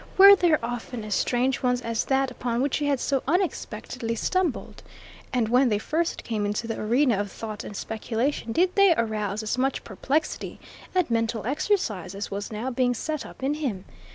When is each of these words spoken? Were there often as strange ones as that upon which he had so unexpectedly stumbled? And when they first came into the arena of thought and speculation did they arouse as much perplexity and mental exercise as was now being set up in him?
Were 0.17 0.35
there 0.35 0.57
often 0.65 1.03
as 1.03 1.13
strange 1.13 1.61
ones 1.61 1.79
as 1.79 2.05
that 2.05 2.31
upon 2.31 2.59
which 2.63 2.77
he 2.77 2.87
had 2.87 2.99
so 2.99 3.21
unexpectedly 3.27 4.15
stumbled? 4.15 4.81
And 5.31 5.47
when 5.47 5.69
they 5.69 5.77
first 5.77 6.23
came 6.23 6.43
into 6.43 6.65
the 6.65 6.79
arena 6.81 7.17
of 7.19 7.31
thought 7.31 7.63
and 7.63 7.77
speculation 7.77 8.51
did 8.51 8.73
they 8.75 8.95
arouse 8.97 9.43
as 9.43 9.59
much 9.59 9.83
perplexity 9.83 10.59
and 10.95 11.07
mental 11.11 11.45
exercise 11.45 12.15
as 12.15 12.31
was 12.31 12.51
now 12.51 12.71
being 12.71 12.95
set 12.95 13.27
up 13.27 13.43
in 13.43 13.53
him? 13.53 13.85